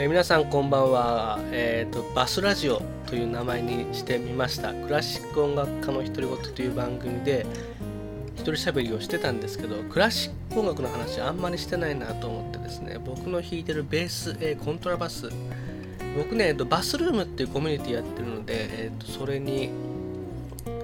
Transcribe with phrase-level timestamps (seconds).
[0.00, 4.72] えー、皆さんこんばんは、えーと、バスラジオという名前にしてみました。
[4.72, 7.44] クラシック音楽家の独り言という番組で
[8.36, 15.30] 一人喋りをしてたんですけどクラシック音楽の話あんまりしてないなと思ってですね僕の弾いてるベース、え、コントラバス
[16.16, 18.54] 僕ね、えーと、バスルームっていうコミュニティやってるので、
[18.84, 19.70] えーとそれに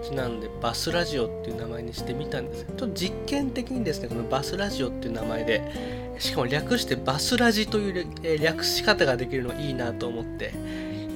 [0.04, 2.64] ちなんでバスラジオっていう名前にしてみたんです。
[2.64, 10.52] ちょっと実験的にですねこのバスラジオっていう名前でしかも略してバスラジという略し方ができるのいいなと思って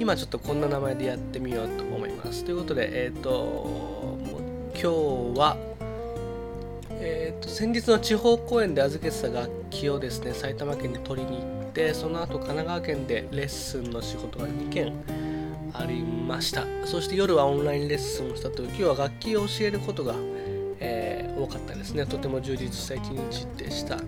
[0.01, 2.45] 今ちょっとこんな名前でやってみようと思います。
[2.45, 4.19] ということでえっ、ー、と
[4.75, 5.57] 今日は
[7.01, 14.93] えーと、先日の地方公演で預けてた楽器をですね埼玉県に取りに行ってその後神奈川県でレッスンの仕事が2件
[15.75, 16.65] ありました。
[16.85, 20.15] そして夜はオンラインレッスンをしたという今日は楽器を教えることが、
[20.81, 22.05] えー、多かったですね。
[22.07, 23.99] とても充実した一日でした。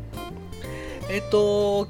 [1.12, 1.88] えっ、と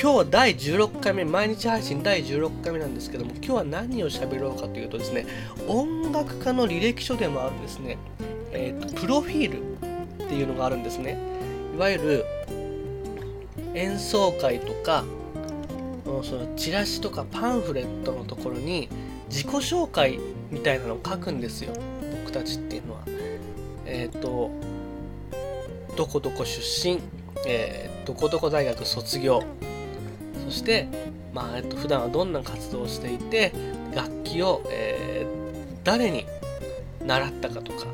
[0.00, 5.26] 今日は第16回目毎日配信第16回目なんですけども今日は何を喋ろうかというとですね
[5.68, 7.98] 音楽家の履歴書でもあるですね、
[8.52, 11.18] えーと、プロフィールっていうのがあるんですね
[11.74, 12.24] いわゆる
[13.74, 15.04] 演奏会とか
[16.22, 18.88] そのチラシとかパンフレットのところに
[19.28, 20.18] 自己紹介
[20.50, 21.74] みたいなのを書くんですよ
[22.24, 23.00] 僕たちっていうのは。
[23.84, 24.50] えっ、と
[25.96, 27.00] どこどこ出身、
[27.46, 29.42] えー、どこどこ大学卒業
[30.44, 30.88] そして、
[31.32, 33.52] まあえっと普段はどんな活動をしていて
[33.94, 36.26] 楽器を、えー、誰に
[37.04, 37.86] 習ったかとか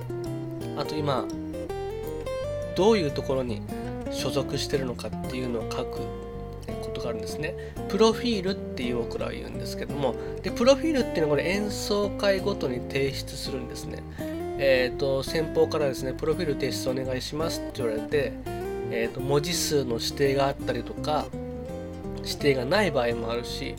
[0.77, 1.27] あと今
[2.77, 3.62] どういうところに
[4.11, 5.98] 所属してるのかっていうのを書く
[6.83, 7.55] ことがあるんですね。
[7.89, 14.03] プロフィールっていう僕らは言うんですけども、でプロフィールっていうのはこれ演奏会ごとに提出するんですね。
[14.62, 18.34] えっ、ー、と、先方からですね、プロフィール提出お願いしますって言われて、
[18.91, 21.27] え、ー、と、文字数の指定があったりとか、
[22.19, 23.75] 指定がない場合もあるし、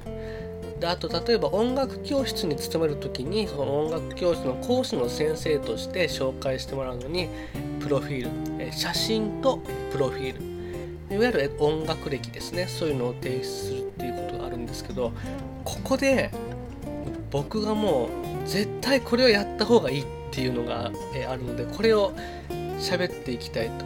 [0.79, 7.29] であと例えば音楽教室に勤める時にその音楽教室の講師の先生として紹介してもらうのに
[7.79, 9.59] プロフィール写真と
[9.91, 10.39] プロフィー
[11.09, 11.15] ル。
[11.15, 12.65] いわゆる音楽歴ですね。
[12.67, 15.11] そういうのを提出するっていうことがあるんですけど
[15.63, 16.31] ここで
[17.29, 18.09] 僕がも
[18.45, 20.91] う絶対これをやった方がいいっていうのが
[21.29, 22.13] あるのでこれを
[22.79, 23.85] 喋っていきたいと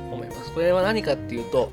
[0.54, 1.72] これは何かっていうと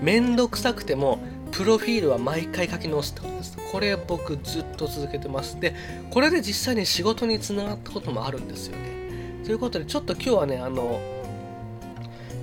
[0.00, 1.20] めんどくさくても
[1.50, 3.58] プロフィールは毎回書き直すってことです。
[3.70, 5.60] これ僕ずっと続けてます。
[5.60, 5.74] で
[6.10, 9.44] これで実際に仕事につながったこともあるんですよね。
[9.44, 11.00] ということでちょっと今日はねあの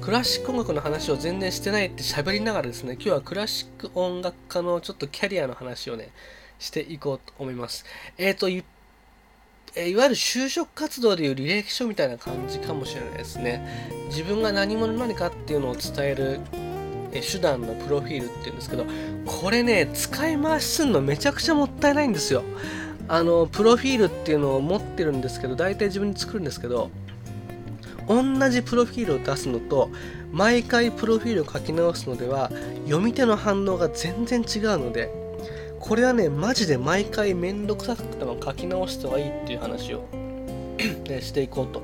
[0.01, 6.09] クラシック音楽の話を全然してないって喋りながらですね、今日はクラシック音楽家のちょっとキャリアの話をね、
[6.57, 7.85] していこうと思います。
[8.17, 8.49] えっ、ー、と、
[9.77, 13.89] いいわゆる就職活動でいう履歴書みたいな感じかもしれないですね。
[14.07, 16.39] 自分が何者何かっていうのを伝える
[17.11, 18.85] え手段のプロフィールっていうんですけど、
[19.25, 22.43] これね、使い回しするのめちゃくちゃもったいないんですよ。
[23.07, 26.91] あの、プロフィールっていうのを持ってるんですけど、大体自分に作るんですけど、
[28.09, 29.91] 同じプロフィールを出すのと
[30.31, 32.49] 毎回プロフィールを書き直すのでは
[32.85, 35.13] 読み手の反応が全然違うので
[35.79, 40.03] これはねマジで毎回めんどくさくても書き直した方がいいっていう話を
[41.21, 41.81] していこうと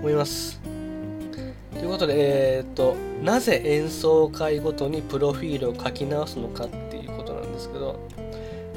[0.00, 0.60] 思います。
[1.82, 7.98] ということで、えー、っと、なぜ演奏会ごとにプロフィールを書き直すのかっていうことなんですけど、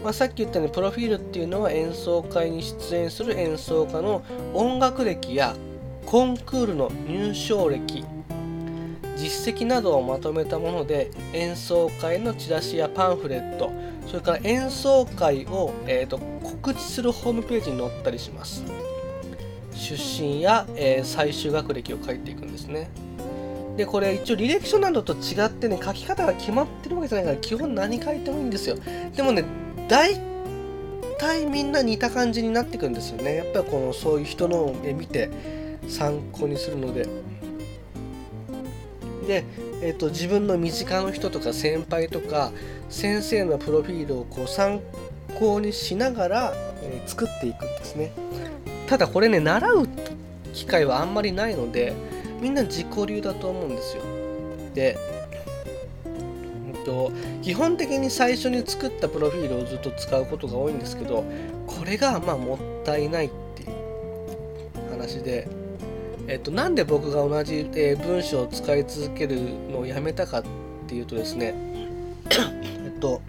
[0.04, 5.56] まあ、さっき言ったようにプロフィールっていうのは演奏会に出演する演奏家の音楽歴や
[6.06, 8.06] コンクールの入賞歴
[9.16, 13.72] 実績などをまとめたもので演奏会のチラシやパンフレット
[14.08, 18.64] それから演奏会を、えーと、告知するホームページに載ったりします。
[19.74, 22.90] 出身や、えー、最終学歴を書いていくんですね。
[23.76, 28.78] でこれ一応履歴書などと違ってね書き方が決まってるわけじゃないから基本何書いてもいいんですよ。
[29.16, 29.44] でもね
[29.90, 30.18] 大
[31.18, 33.36] 体みんな似た感じになってくんですよね。
[33.36, 35.30] やっぱりこのそういう人の絵見て
[35.90, 37.08] 参考にするので。
[39.26, 39.44] で、
[39.82, 42.52] えーと、自分の身近な人とか先輩とか
[42.90, 44.80] 先生のプロフィールをこう参
[45.40, 48.12] 考にしながら、えー、作っていくんですね。
[48.88, 49.88] ただこれね習う
[50.54, 51.94] 機会はあんまりないので
[52.40, 54.04] みんな自己流だと思うんですよ。
[54.74, 54.98] で
[56.86, 57.12] と
[57.42, 61.26] 基本的に最初に作ったプロフィールをずっと使うことが多いんですけど
[61.66, 65.48] これがまあもったいないっていう話で、
[66.28, 69.40] えっと、なんで僕が同じ、えー、文章を使い続ける
[69.70, 70.44] のをやめたかっ
[70.88, 71.54] ていうとですね
[72.30, 73.22] えっと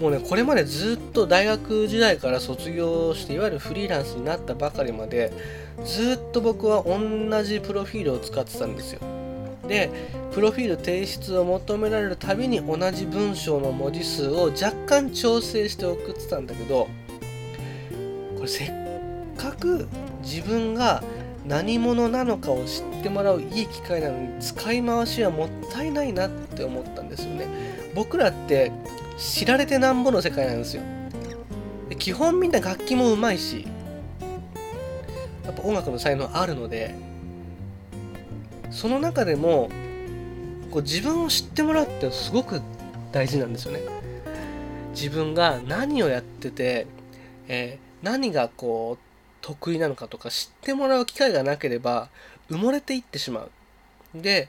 [0.00, 5.32] もうねこれまでずっと大学時代から卒業していわゆるフリーランスになったばかりまで
[5.84, 9.00] ずっと僕は同じプロフィールを使ってたんですよ。
[9.68, 9.90] で
[10.32, 16.88] プロフィール提出を求められるたびに同じ文章の文字数を若干調整して送ってたんだけど
[18.36, 18.85] これせっ
[19.36, 19.88] かく
[20.22, 21.02] 自分が
[21.46, 27.46] 何者なのかを知ってもらういい機会なのに使い回しはもったいないなって思ったんですよね。
[27.94, 28.72] 僕らって
[29.16, 30.82] 知られてなんぼの世界なんですよ。
[31.88, 33.66] で基本みんな楽器もうまいし
[35.44, 36.94] やっぱ音楽の才能あるので
[38.70, 39.70] その中でも
[40.70, 42.60] こう自分を知ってもらうってすごく
[43.12, 43.80] 大事なんですよね。
[44.92, 46.86] 自分が何をやってて、
[47.48, 49.05] えー、何がこう
[49.46, 52.08] 得意なのかとか知ってもらう機会がなければ
[52.50, 53.50] 埋もれていってしまう。
[54.14, 54.48] で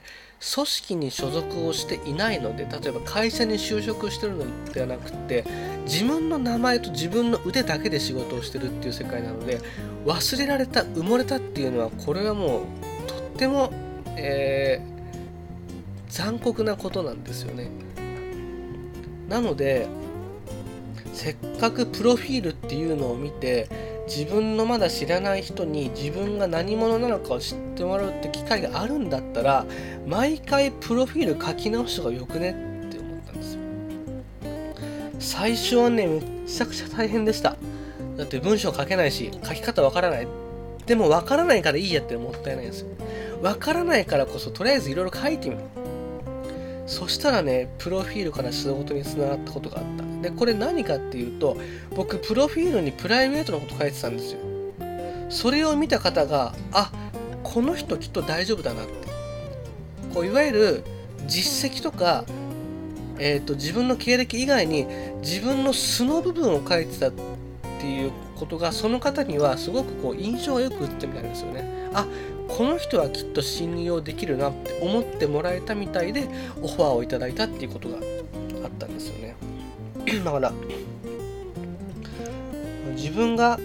[0.54, 5.44] 組織に所属をしていないので例えば会社に就職してるのではなくて
[5.84, 9.60] 自分の名前と自分の腕だけで仕事をしてるっていう世界なので
[10.06, 12.62] 忘れられた埋もれたっていうのはこれはもう
[13.06, 13.72] とっても、
[14.16, 17.70] えー、残酷なことなんですよね。
[19.28, 19.86] なので
[21.12, 29.66] せっかくプロフィールっていうのを見て自分のまだ知らない人に自分が何者なのかを知ってもらうって機会があるんだったら
[30.06, 32.50] 毎回プロフィール書き直しがよくね？
[32.88, 33.60] って思ったんですよ。
[35.18, 37.56] 最初はねめちゃくちゃ大変でした。
[38.16, 40.26] だって文章書けないし書き方わからない。
[40.86, 42.88] でもわからないからいいやってもったいないんですよ。
[43.42, 45.60] わからないからこそとりあえずいろいろ書いてみる。
[46.88, 50.22] そしたらねプロフィールから仕事につながったことがあった。
[50.22, 51.56] でこれ何かっていうと
[51.94, 54.40] 僕プロフィールにプライベートのこと書いてたんですよ。
[55.28, 56.90] それを見た方があ
[57.44, 59.08] この人きっと大丈夫だなって。
[60.14, 60.84] こういわゆる
[61.26, 62.24] 実績とか、
[63.18, 64.86] えーと、自分の経歴以外に
[65.20, 67.12] 自分の素の部分を書いてたっ
[67.78, 71.90] ていうことがその方にはすごくこう印象がよく映ってみたいですよね。
[71.92, 72.06] あ
[72.48, 76.28] この人はきっと信用できるなって思ってもらえたみたいで
[76.62, 77.96] オファーをいただいたっていうことが
[78.64, 79.36] あったんですよね。
[80.24, 80.52] だから
[82.96, 83.60] 自分が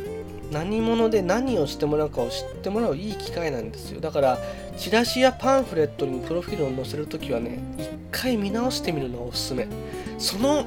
[0.52, 4.02] 何者で何をしてもらうかを知ってもらういい機会なんですよ。
[4.02, 4.38] だから
[4.78, 9.68] チラシやパンフレットにプロフィールを載せるときはね一回見直してみるのがおすすめ。
[10.20, 10.66] その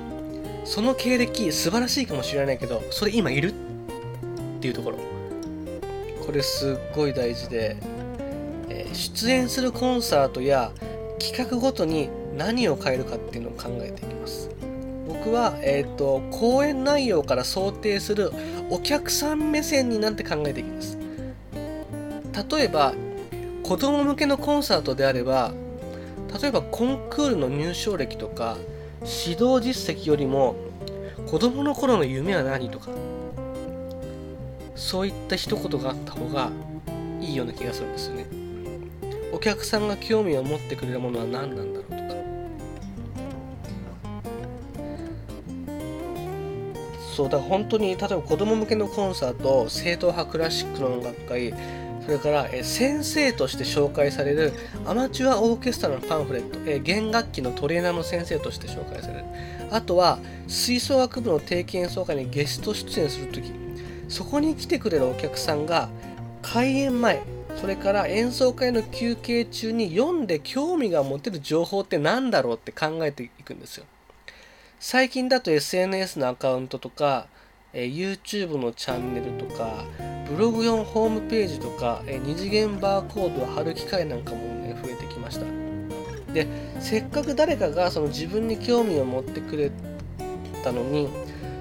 [0.64, 3.54] その経歴素晴らしいかもしれないけどそれ今いるっ
[4.60, 4.98] ていうところ。
[6.26, 7.76] これすっごい大事で、
[8.76, 10.70] えー、出演するコンサートや
[11.18, 14.50] 企画ごとに何を変えるかっていうのを考えていきます。
[15.08, 18.32] 僕は、えーと、講演内容から想定する
[18.68, 20.98] お客さん目線になって考えていきます。
[22.50, 22.92] 例えば
[23.62, 25.52] 子供向けのコンサートであれば
[26.40, 28.58] 例えばコンクールの入賞歴とか
[29.00, 30.54] 指導実績よりも
[31.26, 32.90] 子供の頃の夢は何とか
[34.74, 36.50] そういった一言があった方が
[37.22, 38.35] いいような気がするんですよね。
[39.36, 41.98] お客さんが興味を持ってくれるものは何なんだろうとか
[47.14, 51.52] そうだから本当に例えば子供向けのコンサート正統派クラシックの音楽会
[52.06, 54.54] それからえ先生として紹介される
[54.86, 59.24] アマチュアオーケストラのパンフレットえ弦楽器のトレーナーの先生として紹介される。
[59.70, 60.18] あとは
[60.48, 63.52] 吹奏楽部の定期演奏会にゲスト出演する時
[64.08, 65.90] そこに来てくれるお客さんが
[66.40, 73.84] 開演前それから演奏会の休憩中に読んで興味が持てる情報って何だろうって考えていくんですよ。
[74.78, 77.28] 最近だと SNS のアカウントとか、
[77.72, 79.84] え YouTube のチャンネルとか
[80.28, 85.46] ブログ用ホームページとか、え二次元バーコードを貼る機会なんかもね増えてきました。
[86.32, 86.46] で
[86.80, 89.70] せっかく誰かがその自分に興味を持ってくれ
[90.62, 91.08] たのに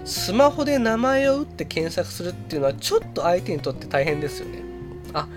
[0.04, 4.62] スマホで名前を打って検索するっていうのはちょっと相手にとって大変ですよね。
[5.14, 5.28] あ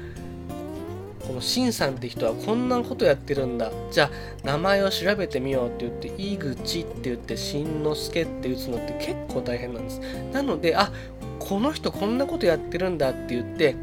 [1.29, 3.71] このシンさんって人はこんなことやってるんだ。
[3.91, 4.11] じゃあ
[4.47, 10.01] 名前を調べてみようって言って井口って言ってしんのすけって打つのって結構大変なんです。
[10.33, 10.91] なのであ
[11.39, 13.77] この人こんなことやってるんだって言って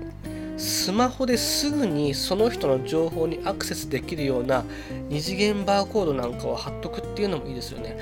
[0.57, 4.63] スマホですぐにその人の情報にアクセスできるような
[5.09, 7.95] 二次元バーコードなんかを貼っとくっていうのもいいですよね。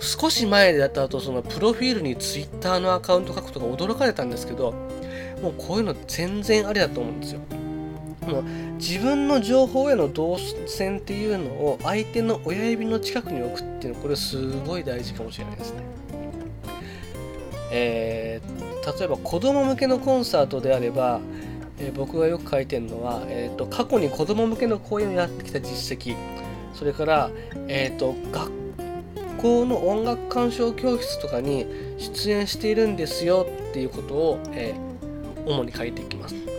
[0.00, 4.72] 少し前だったとそのプロフィールに Twitter のアカウント書くとか驚かれたんですけど
[5.42, 7.40] もうこういうの全然ありだと思うんですよ。
[8.30, 8.42] もう
[8.78, 15.82] 自分の情報への動線っていうのを相手の親指の近くに置くっていうのはこれすごい大事かもしれないですね。
[17.72, 21.20] えー、例えば子供向けのコンサートであれば、
[21.78, 26.16] えー、僕がよく書いてるのは、えーと、過去に子供向けの講演をやってきた実績
[26.74, 27.30] それから、
[27.68, 28.50] えーと、学
[29.38, 31.66] 校の音楽鑑賞教室とかに
[31.98, 36.49] 出演しているんですよっていうことを、えー、主に書いていきます。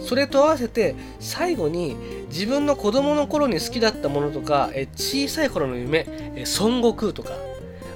[0.00, 1.96] それと合わせて最後に、
[2.28, 7.32] 自分の子供の頃に好きだったものとか、え小さい頃の夢、え孫悟空とか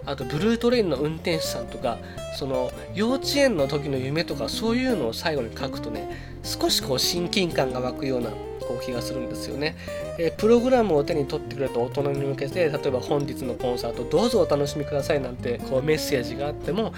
[0.06, 1.98] あとブルートレインの運転手さんとか
[2.36, 6.08] その幼稚園の時の夢とかそういうのを最後に書くとね
[6.42, 9.76] 少しこう親近感が湧くようなこう気がするんですよね、
[10.18, 16.92] え、プログラムを手に取ってくれた大人に向けて例えば本日のコンサートどうぞお楽しみくださいなんてこうメッセージがあっても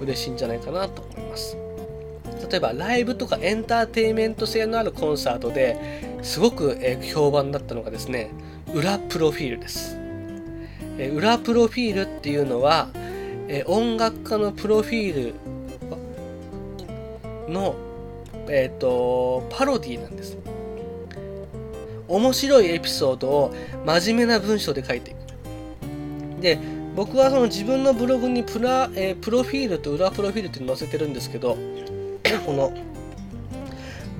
[0.00, 1.67] 嬉しいんじゃないかなと思います。
[2.50, 5.76] 例えばライブとかエンターテインメント性のあるコンサートで
[6.22, 6.78] すごく
[7.14, 8.30] 評判だったのがですね
[8.74, 9.98] 裏プロフィールです。
[11.14, 12.88] 裏プロフィールっていうのは
[13.66, 15.32] 音楽家のプロフィー
[17.46, 17.76] ルの、
[18.48, 20.36] えーと、パロディなんです。
[22.08, 23.54] 面白いエピソードを
[23.86, 25.18] 真面目な文章で書いていく。
[26.40, 26.58] で
[26.96, 31.56] 僕はその自分のブログにプラ、えー、プロフィールと裏プロフィールって載せてるんですけど
[32.44, 32.72] この。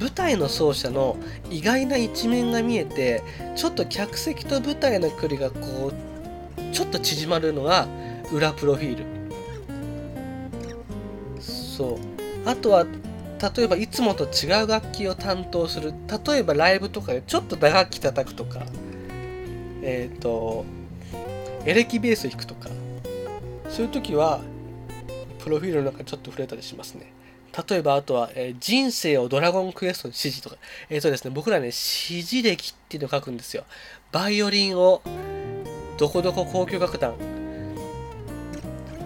[0.01, 1.17] 舞台の奏者の
[1.51, 3.23] 意外な一面が見えて
[3.57, 7.89] ちょっと客席と舞台の距離がこうちょっと縮まるのが
[8.33, 9.05] 裏プロフィール。
[11.41, 11.99] そう。
[12.45, 12.87] あとは
[13.57, 15.93] 例えばいつもと違う楽器を担当する。
[16.27, 18.63] 例えばライブとかでちょっと打楽器叩くとか。
[19.83, 20.65] えっ、ー、と
[21.65, 22.69] エレキベース弾くとか。
[23.69, 24.41] そういう時は
[25.39, 27.13] プロフィールの中ちょっと触れたりしますね。
[27.69, 30.57] 例えばあとは、えー、人生をドラゴンクエストに指示とか。
[30.91, 31.31] えっ、ー、とですね。
[31.35, 31.73] 僕らね指
[32.23, 33.65] 示歴っていうのを書くんですよ。
[34.13, 35.03] バイオリンを
[35.99, 37.15] どこどこ交響楽団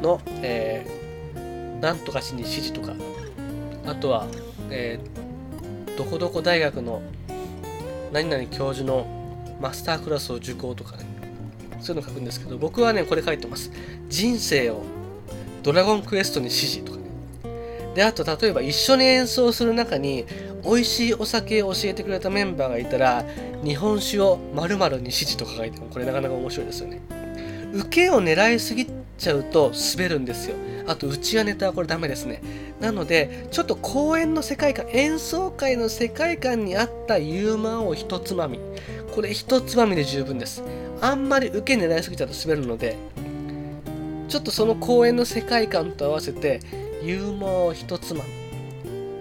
[0.03, 2.95] の、えー、なんとかしに指示とか、
[3.87, 4.27] あとは、
[4.71, 7.03] えー、どこどこ大学の
[8.13, 9.07] 何々教授の
[9.61, 11.05] マスタークラスを受講とかね、
[11.81, 13.71] そういうの書くんですけど、僕はね、これ書いてます。
[14.09, 14.83] 人生を
[15.63, 17.02] ドラゴンクエストに指示とか。
[17.95, 20.27] で、あと、例えば一緒に演奏する中に、
[20.65, 23.25] 美味しいお酒を教えてくれたメンバーがいたら
[23.65, 27.01] 日本酒を〇〇に指示とか書いてもこれなかなか面白いですよね。
[27.73, 28.87] 受けを狙いすぎ
[29.19, 30.57] ちゃうと滑るんですよ。
[30.87, 32.43] あとうちわネタはこれダメですね。
[32.81, 38.61] なのでちょっと公演の世界観演奏会の世界観に合ったユーモアを一つまみ。
[39.15, 40.63] これ一つまみで十分です。
[41.01, 42.97] あんまり受け狙いすぎちゃうと滑るので
[44.29, 46.61] ちょっとその公演の世界観と合わせて
[47.05, 48.31] ユーモアを一つまみ。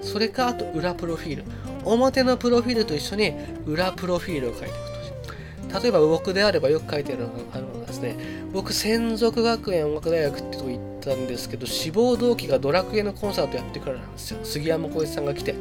[0.02, 1.44] それかあと裏プロフィール。
[1.84, 3.34] 表のプロフィールと一緒に
[3.66, 5.82] 裏プロフィールを書いていくと。
[5.82, 8.18] 例えば僕であればよく書いてあるのがですね
[8.52, 14.40] 僕専属学園音楽大学ってとこ行ったんですけど志望動機がドラクエのコンサートやってからなんですよ。
[14.44, 15.56] 杉山浩一さんが来て。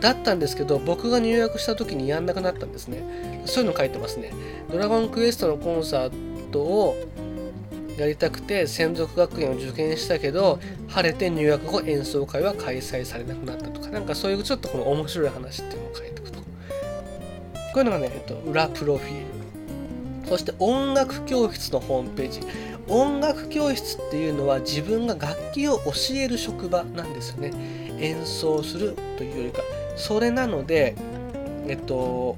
[0.00, 3.42] だったんですけど僕が入学した時にやんなくなったんですね。
[3.46, 4.32] そういうの書いてますね。
[4.70, 6.94] ドラゴンクエストのコンサートを
[7.96, 10.58] やりたくて専属学園を受験したけど
[10.88, 16.38] 晴れて入学後演奏会は開催されなくなったとかなんかそういうちょっとこの面白い話っていうのを書いておくと。
[16.38, 16.44] こ
[17.76, 20.28] ういうのがね、えっと、裏プロフィール。
[20.28, 22.40] そして音楽教室のホームページ。
[22.88, 27.52] 音楽教室っていうのは自分が楽器を教える職場なんですよね。
[28.00, 29.62] 演奏するというよりか。
[29.96, 30.94] それなので
[31.66, 32.36] えっと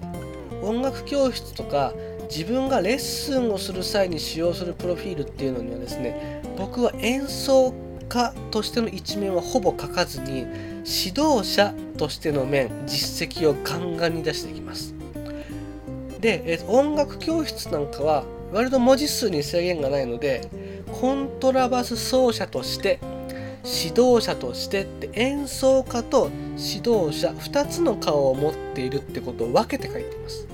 [0.62, 1.92] 音楽教室とか
[2.30, 7.73] 自分がレッスンをする際に使用するプロフィールっていうのにはですね僕は演奏
[8.09, 14.95] 家としての一面はほぼ書かずに指導者としての面実績をガンガンに出していきます。
[16.21, 20.49] で音楽教室なんかは割と文字数に制限がないので
[21.00, 23.00] コントラバス奏者として
[23.64, 30.47] 指導者としてって演奏家と指導者2つの顔を持っているってことを分けて書いています。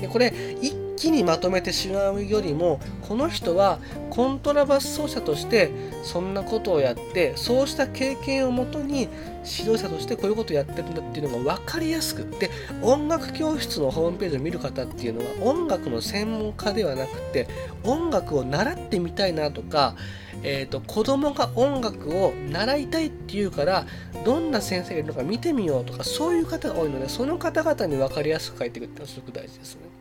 [0.00, 3.78] でこれ一気にまとめてしまうよりもこの人は
[4.10, 5.70] コントラバス奏者として
[6.02, 9.08] そんなことをやってそうした経験をもとに
[9.44, 12.50] 指導者としてこういうことをやってるんだっていうのが分かりやすくで
[12.82, 17.46] 音楽教室のホームページを見る方っていうのは音楽の専門家ではなくて
[17.84, 19.94] 音楽を習ってみたいなとか
[20.42, 23.86] えーと、子供が音楽を習いたいっていうから
[24.24, 29.95] どんな先生がいるのか見てみようとかそういう方が多いのでその方々に分かりやすく書いていくっていうのはすごく大事ですね。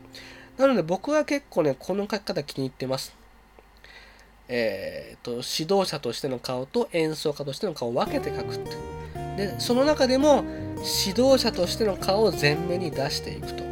[0.57, 3.15] なので僕は結構ねこの書き方気に入ってます。
[4.47, 8.75] えーと、指導者としての顔と演奏家としての顔を分けて書くって。
[9.37, 10.43] でその中でも
[11.07, 13.63] 指導者としての顔を前面に出していくと。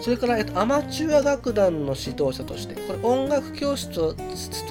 [0.00, 4.14] それから、えっと、アマチュア楽団の指導者としてこれ音楽教室と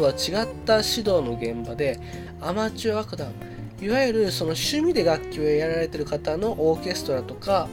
[0.04, 2.00] は違った指導の現場で
[2.42, 3.34] アマチュア楽団
[3.82, 7.68] いわゆるその趣味で楽器をやられてる方のオーケストラとか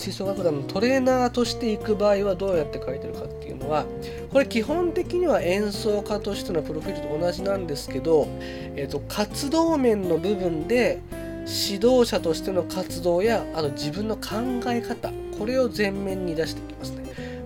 [0.00, 3.84] 吹奏楽団のトレーナーとして行く場合はどうやって書いてるかっていうのは
[4.32, 8.26] これ基本的には演奏家としてのプロフィールと同じなんですけど、
[8.76, 11.00] えっと、活動面の部分で
[11.40, 14.36] 指導者としての活動やあと自分の考
[14.68, 17.00] え方これを前面に出していきますね。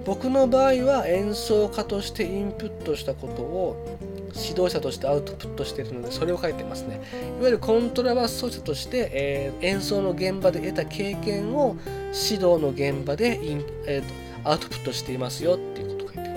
[0.04, 3.98] 僕の場合は演奏家としてインプットしたことを
[4.36, 7.00] 指導者としてアウトプットしているのでそれを書いてますね。
[7.38, 11.76] いわゆるコントラバス奏者として、えー、演奏の現場で得た経験を
[12.12, 16.34] 指導の現場でイン、えーと、アウトプットしていますよっていうことを書いてる。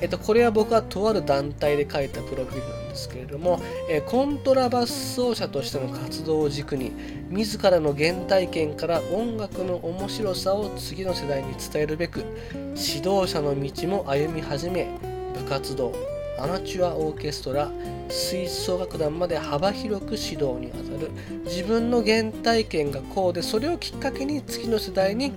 [0.00, 6.92] えっ、ー、とこれは僕はとある団体で書いたプロフィールなんですけれども、えー、コントラバス奏者としての活動を軸に
[7.30, 14.98] 自らの原体験から音楽の面白さを次の世代に伝えるべく指導者の道も歩み始め
[15.34, 16.11] 部活動
[16.42, 17.70] アマチュアオーケストラ
[18.08, 21.08] 吹奏楽団まで幅広く指導にあたる。
[21.44, 25.32] 自分の原体験がこうでそれをきっかけに次の世代に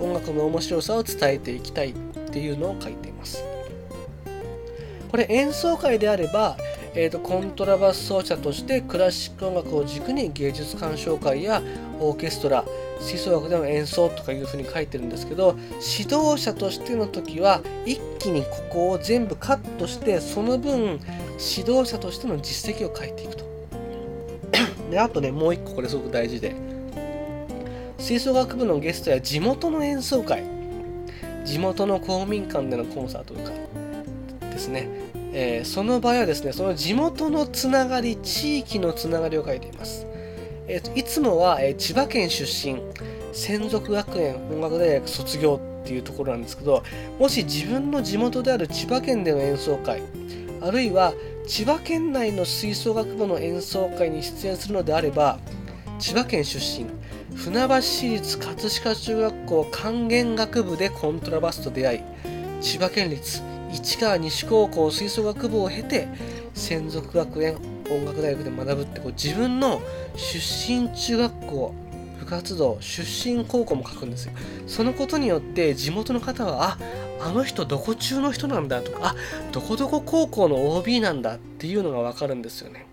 [0.00, 1.92] 音楽の面白さを伝えていきたいっ
[2.30, 3.44] ていうのを書いています。
[5.10, 6.56] これ演奏会であれば、
[6.94, 11.62] えーと、コントラバス奏者としてクラシック音楽を軸に芸術鑑賞会や
[12.00, 12.64] オーケストラ
[13.00, 15.56] 吹奏楽での演奏とかいうふうに書いてるんですけど
[15.98, 21.00] 指導者としての時は一気にここを全部カットしてその分
[21.38, 23.48] 指導者としての実績を書いていくと。
[24.90, 26.54] であとねもう一個これすごく大事で
[27.98, 30.58] 吹奏楽部のゲストや地元の演奏会。
[31.48, 33.52] 地元の公民館でのコンサートとか
[34.50, 34.86] ですね、
[35.40, 40.04] えー、その場合はですねその地元のつながり地域のつながりを書いています。
[40.66, 42.82] えーと、いつもは、えー、千葉県出身
[43.32, 46.82] 専属学園音楽大学卒業っていうところなんですけど
[47.20, 50.02] もし自分の地元である千葉県での演奏会
[50.60, 51.14] あるいは
[51.46, 55.38] 千葉県内の吹奏楽部の演奏会に出演するのであれば
[56.00, 56.86] 千葉県出身
[57.36, 62.00] 船橋市立葛飾中学校管弦楽部でコントラバスと出会い
[62.60, 63.40] 千葉県立
[63.72, 66.08] 市川西高校吹奏楽部を経て
[66.54, 67.56] 専属学園
[67.88, 69.80] 音楽大学で学ぶってこう自分の
[70.16, 71.74] 出身中学校
[72.18, 74.32] 部活動出身高校も書くんですよ。
[74.66, 76.78] そのことによって地元の方はあ
[77.20, 79.14] あの人どこ中の人なんだとかあ
[79.52, 82.70] どこどこ高校の OB なんだっていうのが分かるんですよ。
[82.70, 82.86] ね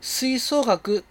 [0.00, 1.04] 吹奏楽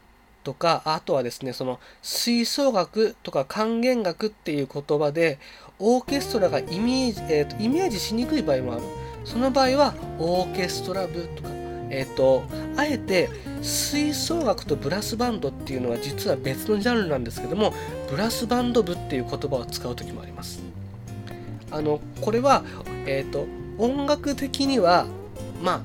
[0.43, 5.39] とかあとはですねその吹奏楽とか管弦楽っていう言葉で
[5.85, 8.83] オーケストラがイメージ,、えーと、イメージしにくい場合もある。
[9.25, 11.49] その場合はオーケストラ部とか
[11.89, 12.43] えっ、ー、と
[12.77, 13.29] あえて
[13.61, 17.73] 吹奏楽とブラスバンドっていうのは実は別のジャンルなんですけども
[18.09, 20.61] ブラスバンド部っていう言葉を使う時もあります。
[21.69, 22.63] あのこれは、
[23.05, 23.45] えーと、
[23.77, 25.05] 音楽的には
[25.61, 25.81] まあ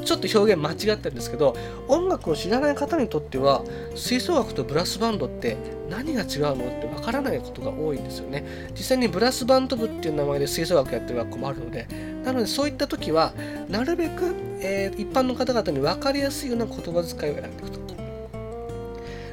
[0.00, 1.56] ちょっと表現間違ってるんですけど
[1.88, 3.62] 音楽を知らない方にとっては
[3.94, 5.56] 吹奏楽とブラスバンドって
[5.88, 8.44] 何が違うのってわからないことが多いんですよね。
[8.72, 11.86] 実際にブラスバンド部っていう名前で吹奏楽やってる学校もあるので
[12.24, 13.32] なのでそういった時は
[13.68, 17.80] なるべく、えー、一般の方々に分かりやすいような言葉遣いを選んでいくと。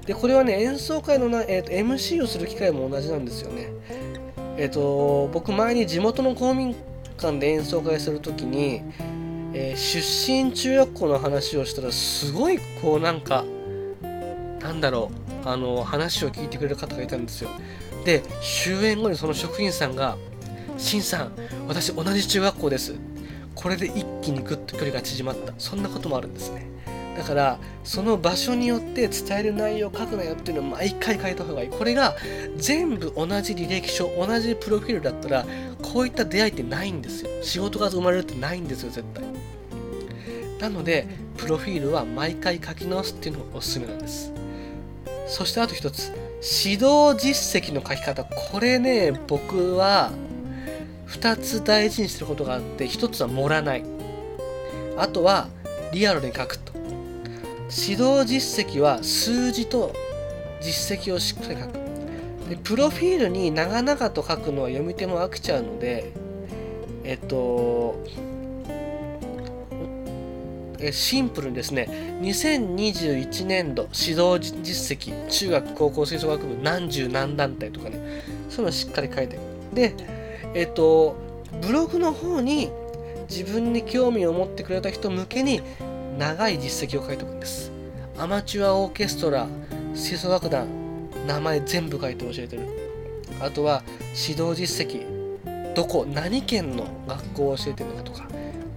[0.07, 3.69] でこれはね演奏会のな、えーと、MC をする機会も同じなんですよね。
[4.57, 6.73] えっ、ー、と僕前に地元の公民
[7.17, 8.81] 館で演奏会する時に、
[9.53, 13.45] えー、出身中学校の話をしたらすごいこうなんか
[14.61, 15.11] なんだろ
[15.45, 17.49] うあの話を聞いてくれる方がいたんですよ。
[18.05, 20.17] で終演後にその職員さんが
[20.77, 21.31] 「しんさん
[21.67, 22.95] 私同じ中学校です」
[23.55, 25.53] これで一気にぐっと距離が縮まった。
[25.57, 26.67] そんなこともあるんですね。
[27.17, 31.69] だからその場所によって伝える内容を書くなよっていうのを毎回書いた方がいい。
[31.69, 32.15] これが
[32.57, 35.45] 全部同じ履歴書同じプロフィールだったら
[35.81, 37.29] こういった出会いってないんですよ。
[37.41, 39.23] 仕事が生まれるってないんですよ絶対。
[40.59, 44.31] なのでプロフィールは毎回書き直すっていうのがおすすめなんです。
[45.27, 46.11] そしてあと一つ
[46.63, 48.25] 指導実績の書き方。
[48.25, 50.11] これね僕は
[51.07, 53.83] 2つ大事にしてることがあって1つは盛らない。
[54.97, 55.47] あとは
[55.91, 56.76] リアルに書くと。
[57.69, 59.93] 指導実績は数字と
[60.61, 61.73] 実績をしっかり書く。
[62.49, 66.13] でプロフィールに長々と書くのは読み手も飽きちゃうので
[67.03, 68.01] えっと
[70.79, 79.37] えシンプルにですね2021年度指導実績中学高校吹奏楽部何十何団体とかねそういうのをしっかり書いて。
[79.73, 79.93] で
[80.53, 81.15] えっと
[81.61, 82.69] ブログの方に
[83.29, 85.61] 自分に興味を持ってくれた人向けに
[86.17, 87.71] 長い実績を書いておくんです。
[88.17, 89.47] アマチュアオーケストラ
[89.93, 90.67] 吹奏楽団
[91.27, 92.67] 名前全部書いて教えてる。
[93.39, 93.83] あとは
[94.27, 95.05] 指導実績
[95.75, 98.27] どこ何県の学校を教えてるのかとか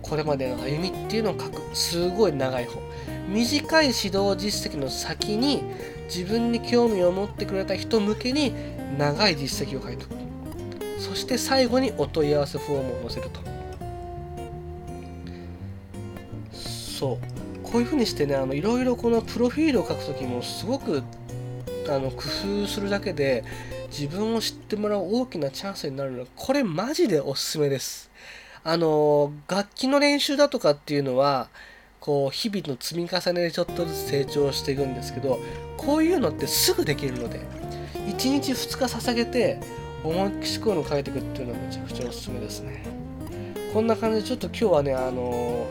[0.03, 1.62] これまでの歩みっていうのを書く。
[1.74, 2.79] すごい長い方
[3.29, 5.62] 短い指導実績の先に
[6.07, 8.53] 自分に興味を持ってくれた人向けに
[8.98, 11.00] 長い実績を書いておく。
[11.00, 13.49] そして最後にお問い合わせフォームを載せると。
[17.00, 17.18] そう。
[17.62, 21.02] こういうふうにしてねあのいろいろこのプロフィールを書くときもすごく
[21.88, 22.24] あの工
[22.64, 23.44] 夫するだけで
[23.90, 28.10] 自分を知ってもらう大きなチャンスになるのでこれマジでおすすめです。
[28.62, 31.48] あの楽器の練習だとかっていうのは
[32.00, 35.40] こう日々の積み重ねでちょっとずつ成長していくんですけど
[35.78, 37.40] こういうのってすぐできるので
[37.94, 39.58] 1日2日捧げて
[40.04, 42.84] 思いっきしこういうの書いていくっていうのはめちゃくちゃおすすめですね。
[43.72, 45.66] こんな感じでちょっと今日はねあの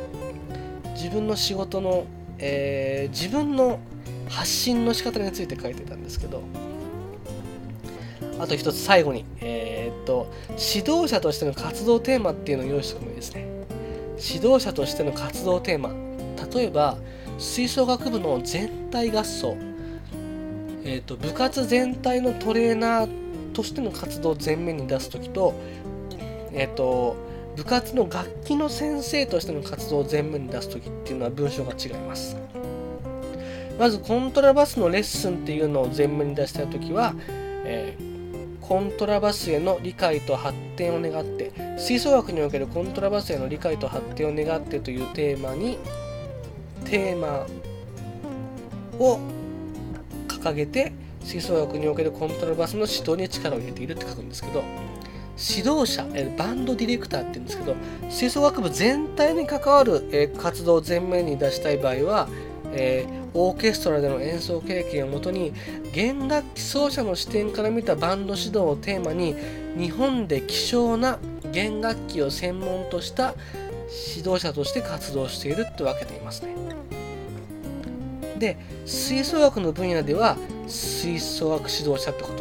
[1.00, 2.06] 自分の仕事の、
[2.40, 3.80] えー、自分の
[4.28, 6.44] 発信の仕方について書いてたんですけど
[8.38, 13.48] あと一つ最後に、えー、っと指導者としての活動テーマっていうのを用意しておくもいいですね。
[14.18, 15.94] 指導者としての活動テーマ。
[16.54, 16.98] 例えば
[17.38, 19.56] 吹奏楽部の全体合奏、
[20.84, 25.54] えーと、部活全体のトレーナーとしての活動を前面に出す時と,、
[26.52, 27.16] えーと
[27.60, 32.38] 部活の楽器の先生としての活動を前面に出す時っていうのは文章が違います。
[33.78, 37.14] まずコントラバスのレッスンっていうのを前面に出したい時は、
[37.66, 38.10] えー
[38.70, 45.80] コントラバスへの理解と発展を願って吹奏楽におけるコントラバスへの理解と発展を願ってというテーマに
[46.86, 47.48] テーマ
[49.00, 49.20] を
[50.28, 50.92] 掲げて
[51.24, 54.64] 吹奏楽におけるコントラバスの指導に力を入れているって書くんですけど
[55.40, 56.06] 指導者
[56.38, 57.76] バンドディレクターって言うんですけど
[58.10, 62.28] 吹奏楽部全体に関わる活動を前面に出したい場合は
[62.72, 65.54] え、オーケストラでの演奏経験をもとに
[65.92, 69.36] 弦楽器奏者の視点から見たバンド指導をテーマに
[69.78, 71.20] 日本で希少な
[71.52, 73.34] 弦楽器を専門とした
[74.16, 76.56] 指導者として活動していると分けていますね。
[78.38, 82.39] で吹奏楽の分野では吹奏楽指導者って言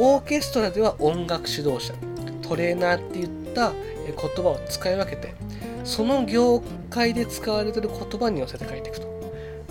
[0.00, 1.92] オーケストラでは音楽指導者
[2.40, 3.72] トレーナーっていった
[4.06, 5.34] 言葉を使い分けて
[5.84, 9.08] その業界で使われてる言葉に寄せて書いていくと。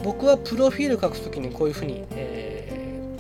[0.04, 3.18] 僕はプロフィール書くときにこういうふうに、え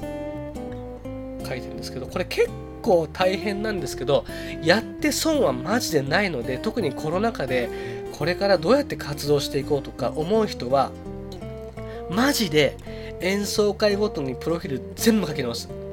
[1.44, 2.50] ー、書いてるんですけどこれ結
[2.82, 4.26] 構大変なんですけど
[4.64, 7.70] やって損はマジでないので特にコロナ禍で
[8.14, 10.92] これからどうやって活動していこうとか思う人は
[12.10, 12.78] マジで
[13.20, 15.87] 演奏会ごとにプロフィール全部書き直す。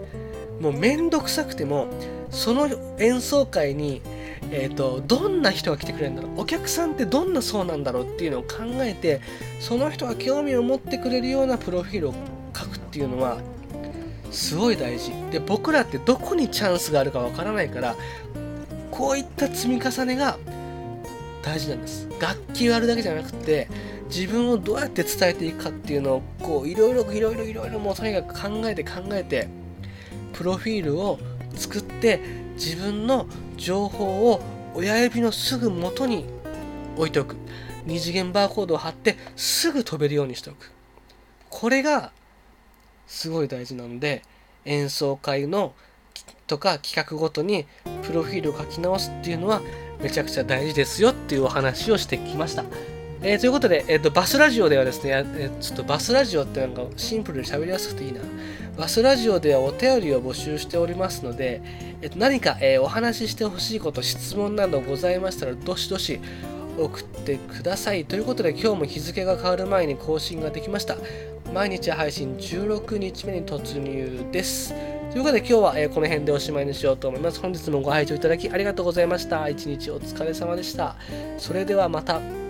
[0.60, 1.88] もうめんどくさくても
[2.30, 4.02] その演奏会に
[4.50, 9.20] えーと、どんな人が来てくれるんだろうお客さんってどんな層なんだろうっていうのを考えて
[9.58, 12.14] その人が興味を持ってくれるようなプロフィールを
[12.56, 13.38] 書くっていうのは
[14.30, 15.12] すごい大事。
[15.30, 17.96] で僕らってどこにチャンスがあるかわからないから
[18.90, 20.38] こういった積み重ねが
[21.42, 22.08] 大事なんです。
[22.20, 23.68] 楽器をやるだけじゃなくて
[24.08, 29.48] 自分をどうやって伝えていくかっていうのをこういろいろいろいろいろいろもうとにかく考えて考えて
[30.34, 31.18] プロフィールを
[31.54, 32.20] 作って
[32.54, 34.40] 自分の情報を
[34.74, 36.26] 親指のすぐ元に
[36.96, 37.36] 置いておく
[37.86, 40.72] 二次元バーコードを貼ってすぐ飛べるようにしておく
[41.50, 42.12] これが
[43.06, 44.22] すごい大事なので
[44.64, 45.74] 演奏会の
[46.46, 47.66] とか企画ごとに
[48.02, 49.60] プロフィールを書き直すっていうのは
[50.00, 52.64] めちゃくちゃ大事ですよっていうお話をしてきました。
[53.26, 58.20] えー、ということで、えーと、バスラジオではですね、えー、ちょっとバスラジオってなんかシンプルで喋りやすくていいな。
[58.76, 61.62] バスラジオではお便りを募集しておりますので、
[62.02, 66.20] えー、と何か、えー、お話ししてほしいこと、質問などございましたら、どしどし
[66.78, 68.04] 送ってください。
[68.04, 70.98] ということで、今日も日付が変わる前に更新ができました。
[71.54, 74.74] 毎日配信16日目に突入です。
[75.12, 77.40] ということで今日は、えこの辺でおしまいにしようと思います。
[77.40, 79.48] 本日もご拝聴いただきありがとうございました。
[79.48, 80.96] 一日お疲れ様でした。
[81.38, 82.43] それではまた。